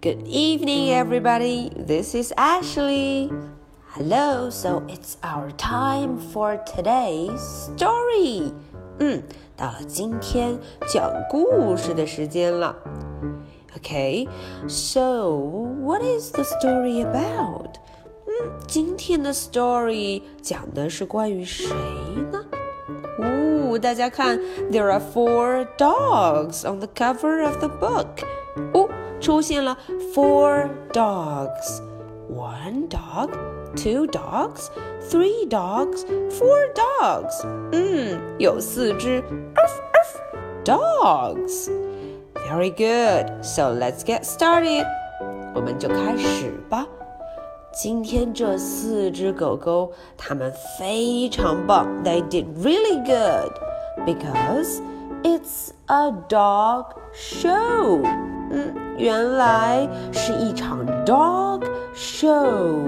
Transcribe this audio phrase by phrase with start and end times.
[0.00, 1.70] Good evening, everybody.
[1.76, 3.30] This is Ashley.
[3.90, 8.52] Hello, so it's our time for today's story.
[8.98, 9.22] 嗯，
[9.56, 12.76] 到了今天讲故事的时间了。
[13.76, 14.28] Okay,
[14.68, 15.30] so
[15.82, 17.76] what is the story about?
[18.26, 21.68] 嗯，今天的 story 讲的是关于谁
[22.32, 22.44] 呢？
[23.18, 24.38] 哦，大家看，
[24.70, 28.24] There are four dogs on the cover of the book.
[29.20, 29.20] 哦。
[29.20, 29.76] 出现了
[30.14, 31.80] four dogs,
[32.30, 33.30] one dog,
[33.74, 34.68] two dogs,
[35.08, 37.44] three dogs, four dogs.
[37.72, 39.22] 嗯，有四只
[40.64, 41.70] dogs.
[42.48, 43.44] Very good.
[43.44, 44.86] So let's get started.
[45.54, 46.86] 我们就开始吧。
[47.72, 51.86] 今天这四只狗狗，它们非常棒。
[52.04, 53.52] They did really good
[54.06, 54.80] because
[55.22, 58.02] it's a dog show.
[58.50, 61.62] 嗯，原来是一场 dog
[61.94, 62.78] show，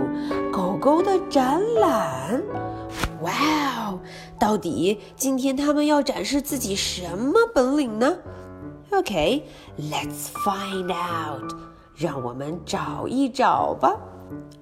[0.52, 2.42] 狗狗的展览。
[3.22, 3.32] 哇
[3.90, 4.00] 哦，
[4.38, 8.16] 到底今天他们要展示自己什么本领呢？
[8.92, 11.52] OK，let's find out，
[11.94, 13.96] 让我们找一找吧。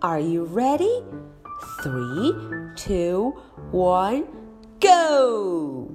[0.00, 1.02] Are you ready?
[1.82, 2.34] Three,
[2.76, 3.34] two,
[3.72, 4.24] one,
[4.80, 5.88] go!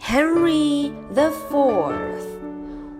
[0.00, 2.31] Henry the Fourth.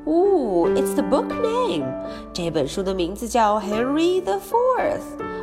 [0.07, 1.85] Ooh, it's the book name.
[2.33, 5.03] 这本书的名字叫 Henry the Fourth.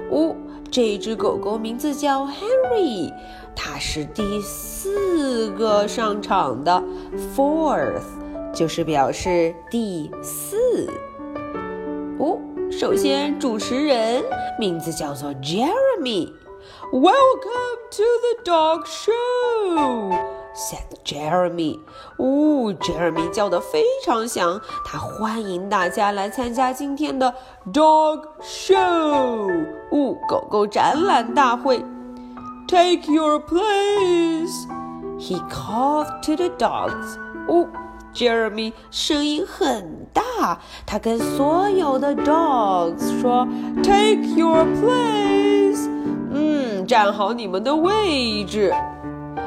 [0.09, 0.35] 哦，
[0.71, 3.13] 这只狗狗名字叫 Henry，
[3.55, 6.83] 它是第四个上场的。
[7.35, 8.01] Fourth
[8.53, 10.89] 就是表示第四。
[12.17, 12.39] 哦，
[12.71, 14.23] 首先主持人
[14.59, 20.11] 名字叫做 Jeremy。Welcome to the dog show
[20.54, 21.78] Said Jeremy。
[22.16, 27.34] 哦，Jeremy 叫得非常响，他欢迎大家来参加今天的
[27.72, 29.50] Dog Show，
[29.90, 31.84] 哦，狗狗展览大会。
[32.68, 34.66] Take your place,
[35.18, 37.16] he called to the dogs.
[37.48, 37.66] 哦
[38.14, 43.44] ，Jeremy 声音很大，他跟所有的 dogs 说
[43.82, 45.88] ：“Take your place，
[46.32, 48.72] 嗯，站好你们的位置。”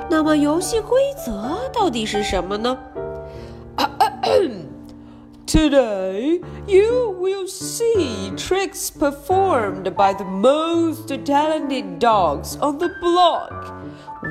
[0.10, 2.78] 那么游戏规则到底是什么呢？
[5.47, 13.75] ？Today you will see tricks performed by the most talented dogs on the block.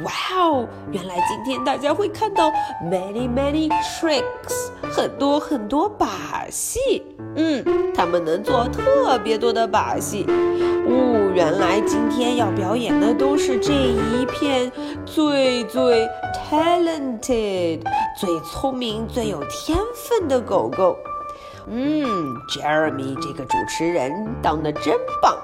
[0.03, 0.67] 哇哦！
[0.91, 2.51] 原来今天大家会看到
[2.83, 3.69] many many
[3.99, 7.03] tricks，很多很多把戏。
[7.35, 7.63] 嗯，
[7.95, 10.25] 他们能做特别多的把戏。
[10.27, 14.71] 哦，原来今天要表演的都是这一片
[15.05, 16.07] 最最
[16.49, 17.81] talented、
[18.16, 20.96] 最聪明、最有天分的狗狗。
[21.66, 22.04] 嗯
[22.48, 24.12] ，Jeremy 这个主持人
[24.42, 25.38] 当的真棒，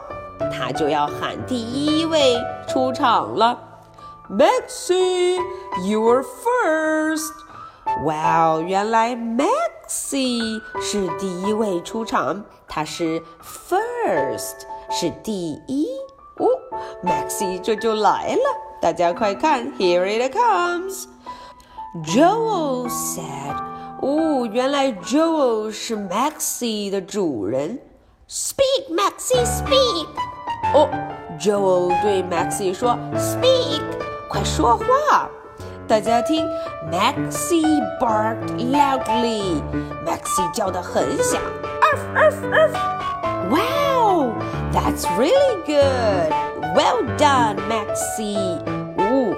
[0.53, 2.37] 他就要喊第一位
[2.69, 3.59] 出场了。
[4.31, 5.39] Maxie,
[5.87, 7.33] you're first.
[8.05, 15.87] 哇哦，原来 Maxi 是第一位出场，他是 first，是第一。
[16.37, 16.47] 哦
[17.03, 18.43] ，Maxi 这就来了，
[18.83, 21.07] 大家快看，Here it comes.
[22.04, 23.56] Joel said，
[24.02, 27.80] 哦，原来 Joel 是 Maxie 的主人。
[28.28, 30.08] Speak, Maxie, speak.
[30.74, 30.90] 哦，
[31.40, 33.82] Joel 对 Maxie 说，Speak。
[34.28, 35.30] 快说话！
[35.88, 36.48] 大家听，
[36.92, 41.40] Maxie barked loudly。Maxie 叫得很响。
[43.52, 44.34] Wow,
[44.72, 46.34] that's really good.
[46.74, 48.77] Well done, Maxie.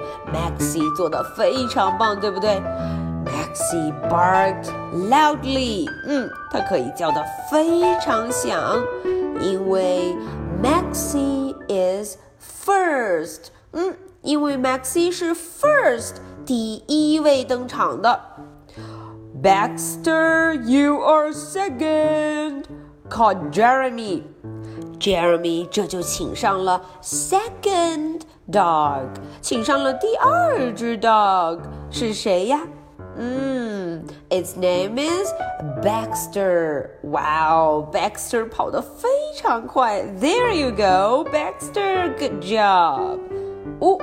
[0.32, 2.60] Maxie 做的非常棒，对不对？
[3.24, 5.86] Maxie barked loudly。
[6.06, 8.82] 嗯，它可以叫得非常响，
[9.40, 10.16] 因为
[10.62, 13.50] Maxie is first。
[13.72, 13.94] 嗯。
[14.22, 16.14] 因为 Maxie 是 first
[16.44, 18.20] 第一位登场的。
[19.40, 22.64] Baxter, you are second.
[23.08, 24.22] Called Jeremy.
[24.98, 29.08] Jeremy 这就请上了 second dog，
[29.40, 32.60] 请上了第二只 dog 是谁呀？
[33.18, 35.32] 嗯，its name is
[35.82, 36.90] Baxter.
[37.02, 40.02] Wow, Baxter 跑得非常快。
[40.20, 42.12] There you go, Baxter.
[42.18, 43.18] Good job.
[43.80, 43.98] 哦，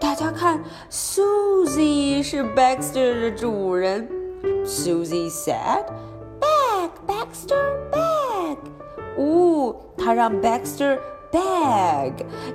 [0.00, 4.08] 大家看，Susie 是 Baxter 的主人。
[4.64, 5.84] Susie said,
[6.40, 8.56] "Back, Baxter, back."
[9.18, 10.98] 哦，他让 Baxter
[11.32, 12.12] bag，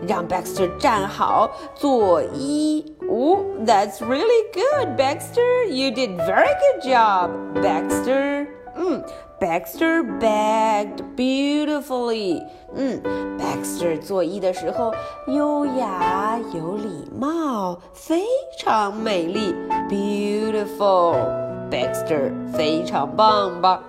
[0.07, 2.83] 让 Baxter 站好，作揖。
[3.09, 5.65] 哦，That's really good, Baxter.
[5.67, 7.31] You did very good job,
[7.61, 8.47] Baxter.
[8.75, 9.03] 嗯
[9.39, 12.43] Baxter begged beautifully.
[12.75, 13.01] 嗯，
[13.37, 14.93] Baxter 作揖的时候
[15.27, 18.23] 优雅有礼貌，非
[18.57, 19.55] 常美丽，
[19.89, 23.81] beautiful。Baxter 非常棒吧？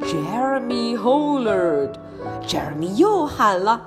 [0.00, 1.94] Jeremy hollered.
[2.46, 3.80] Jeremy 又喊了，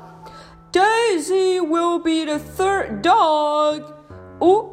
[0.72, 3.84] Daisy will be the third dog.
[4.40, 4.66] 哦。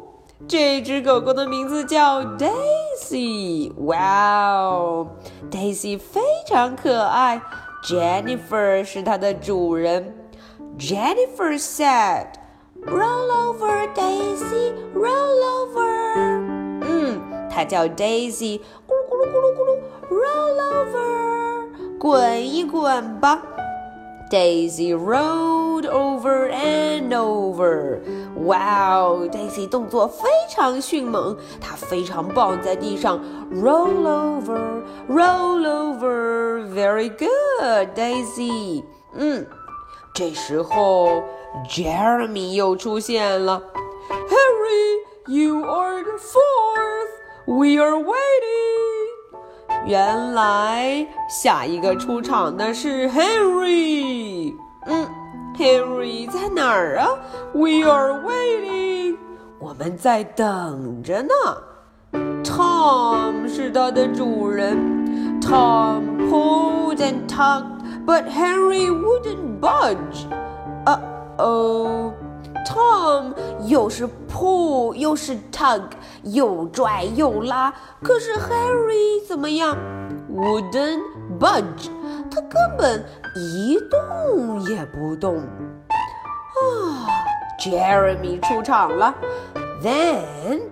[0.46, 3.72] 这只狗狗的名字叫 Daisy。
[3.86, 5.08] 哇哦，
[5.50, 7.40] Daisy 非常可爱。
[7.82, 10.14] Jennifer 是它的主人。
[10.78, 12.26] Jennifer said,
[12.84, 15.80] "Roll over, Daisy, roll over."
[16.82, 17.18] 嗯，
[17.50, 19.78] 它叫 Daisy，咕噜咕噜咕噜咕噜，
[20.10, 21.29] roll over，
[22.01, 23.39] 滚一滚吧。
[24.31, 27.99] Daisy rolled over and over.
[28.35, 36.65] Wow, Daisy 动作非常迅猛，她非常棒，在地上 roll over, roll over.
[36.73, 38.83] Very good, Daisy.
[39.13, 39.45] 嗯，
[40.15, 41.21] 这时候
[41.69, 43.61] Jeremy 又出现了。
[44.09, 47.11] Harry, you are the fourth.
[47.45, 48.90] We are waiting.
[49.86, 54.54] 原来下一个出场的是 Henry。
[54.86, 55.08] 嗯，
[55.56, 57.08] Henry 在哪儿啊？
[57.52, 59.16] We are waiting。
[59.58, 61.28] 我们在等着呢。
[62.44, 65.40] Tom 是它的主人。
[65.40, 70.26] Tom pulled and tugged, but Henry wouldn't budge.
[70.84, 70.98] Uh
[71.38, 72.12] oh.
[72.66, 73.32] Tom
[73.66, 75.82] 又是 pull 又是 tug，
[76.24, 77.72] 又拽又拉。
[78.02, 79.76] 可是 Harry 怎么样？
[80.30, 81.02] Wouldn't
[81.38, 81.88] budge，
[82.30, 83.04] 他根本
[83.36, 85.38] 一动也不动。
[85.38, 87.08] 啊，
[87.60, 89.14] Jeremy 出场了。
[89.82, 90.62] Then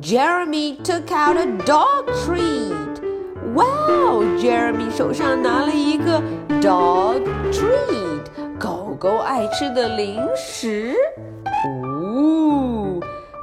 [0.00, 2.72] Jeremy took out a dog treat.
[3.54, 6.20] Wow，Jeremy 手上拿了一个
[6.60, 7.22] dog
[7.52, 8.17] treat，
[8.58, 10.94] 狗狗爱吃的零食。
[11.66, 13.00] Ooh.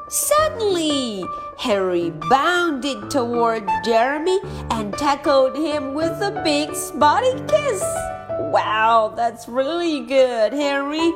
[0.09, 1.25] Suddenly,
[1.57, 7.81] Harry bounded toward Jeremy and tackled him with a big spotty kiss.
[8.51, 11.13] Wow, that's really good, Harry.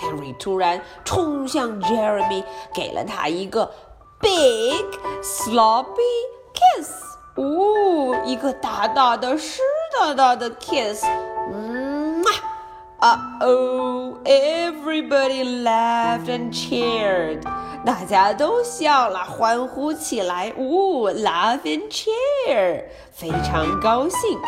[0.00, 3.68] Harry 突然冲向 Jeremy，给了他一个
[4.20, 4.84] big
[5.22, 5.96] sloppy
[6.54, 6.92] kiss。
[7.34, 9.60] 哦，一个大大的湿
[9.98, 11.04] 哒哒的 kiss。
[11.52, 11.89] 嗯啊。
[13.00, 17.42] Uh oh, everybody laughed and cheered.
[17.84, 20.52] 大家都笑了，欢呼起来。
[20.56, 24.38] 呜、哦、，laugh and cheer，非常高兴。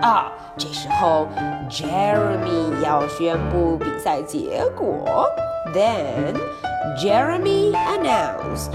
[0.00, 1.28] 啊，这时候
[1.68, 5.28] Jeremy 要宣布比赛结果。
[5.74, 6.34] Then
[6.98, 8.72] Jeremy announced,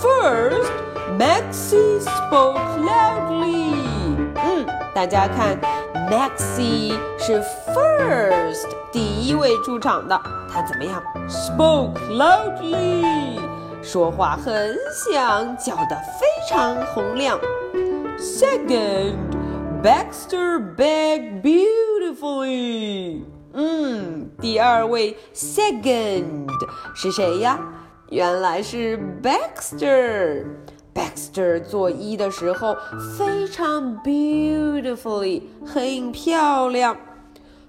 [0.00, 0.72] first
[1.18, 3.85] Maxie spoke loudly.
[4.43, 5.57] 嗯，大家看。
[6.09, 7.41] ，Maxi 是
[7.73, 13.39] first 第一位出场的，他怎么样？Spoke loudly，
[13.81, 17.39] 说话很响，叫得非常洪亮。
[18.17, 23.21] Second，Baxter beg beautifully。
[23.53, 26.47] 嗯，第二位 second
[26.95, 27.59] 是谁呀？
[28.09, 30.45] 原来是 Baxter。
[30.96, 32.76] Baxter 作揖的时候
[33.16, 36.96] 非常 beautifully，很漂亮。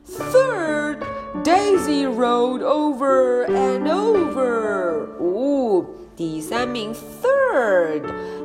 [0.05, 0.97] Third,
[1.43, 5.07] Daisy rolled over and over。
[5.19, 8.03] 哦，第三名 Third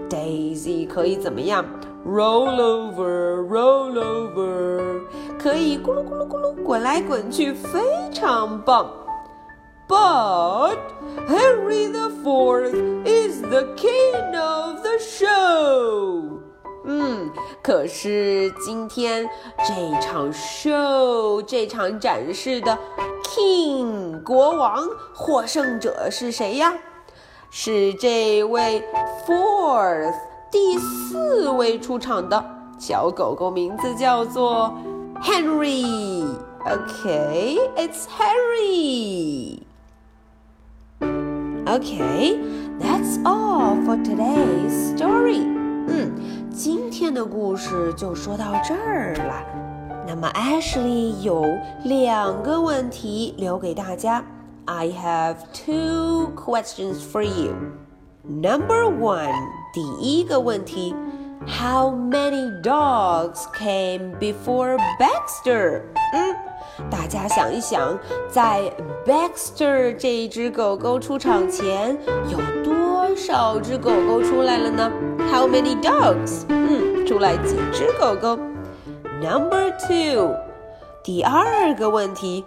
[0.09, 1.65] Daisy 可以怎么样？
[2.07, 5.01] Roll over, roll over，
[5.39, 7.81] 可以咕噜咕噜咕噜滚来滚去，非
[8.13, 8.89] 常棒。
[9.89, 10.79] But
[11.27, 12.75] Henry the Fourth
[13.07, 16.41] is the king of the show.
[16.85, 17.31] 嗯，
[17.63, 22.79] 可是今天这场 show 这场展示的
[23.25, 26.75] king 国王获胜者是谁呀？
[27.51, 28.85] 是这位
[29.27, 30.15] fourth
[30.51, 32.45] 第四位出场的
[32.79, 34.73] 小狗狗，名字叫做
[35.23, 37.57] Henry。Okay,
[38.19, 39.62] Harry.
[41.67, 42.41] Okay,
[42.81, 45.45] that's all for today's story.
[45.87, 46.13] 嗯，
[46.51, 49.45] 今天的故事就说到这儿了。
[50.07, 51.45] 那么 Ashley 有
[51.85, 54.25] 两个问题留给大家。
[54.65, 57.55] I have two questions for you.
[58.23, 59.33] Number one，
[59.73, 60.95] 第一个问题，
[61.47, 65.83] How many dogs came before Baxter？
[66.15, 66.42] 嗯。
[67.13, 67.99] 大家想一想，
[68.31, 68.71] 在
[69.07, 71.97] Baxter 这只狗狗出场前，
[72.29, 74.91] 有多少只狗狗出来了呢？
[75.31, 76.45] How many dogs？
[76.49, 78.39] 嗯，出来几只狗狗
[79.21, 80.35] Number two，
[81.03, 82.45] 第二个问题，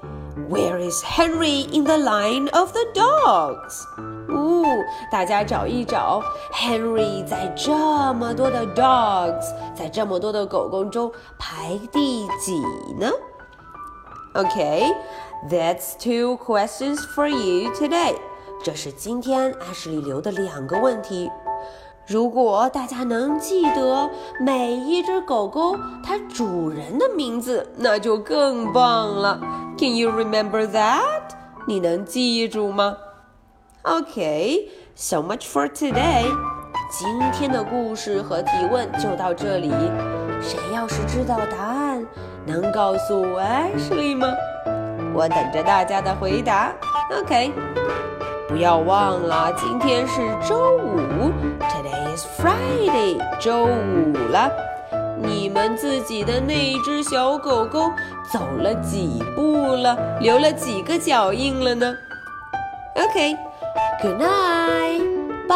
[0.50, 3.84] Where is Henry in the line of the dogs？
[4.30, 4.64] 哦，
[5.12, 6.22] 大家找一找，
[6.54, 7.74] Henry 在这
[8.14, 12.60] 么多的 dogs，在这么多的狗狗中排第几
[12.98, 13.10] 呢
[14.36, 18.16] ？Okay，that's two questions for you today。
[18.64, 21.30] 这是今天阿什里留的两个问题。
[22.08, 24.10] 如果大家能记得
[24.40, 29.40] 每一只狗狗它主人的名字，那就更棒了。
[29.78, 31.22] Can you remember that？
[31.68, 32.98] 你能记住吗？
[33.84, 36.26] Okay，so much for today。
[36.92, 39.70] 今天的故事和提问就到这里。
[40.42, 42.06] 谁要是知道答案，
[42.47, 44.29] 能告诉我 Ashley 吗？
[45.13, 46.73] 我等着大家的回答。
[47.11, 47.53] OK。
[48.49, 54.49] 不要忘了，今天是周五，Today is Friday，周五了。
[55.21, 57.91] 你们自己的那只小狗狗
[58.33, 59.99] 走了几步了？
[60.21, 61.93] 留了几个脚印了呢
[62.95, 65.47] ？OK，Good night，bye。